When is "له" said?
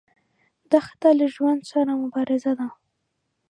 1.19-1.25